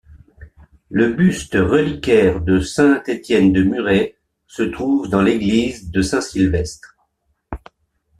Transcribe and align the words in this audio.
Le 0.89 1.13
buste 1.13 1.53
reliquaire 1.53 2.41
de 2.41 2.59
saint 2.59 3.03
Étienne 3.05 3.53
de 3.53 3.61
Muret 3.61 4.15
se 4.47 4.63
trouve 4.63 5.07
dans 5.09 5.21
l'église 5.21 5.91
de 5.91 6.01
Saint-Sylvestre. 6.01 6.97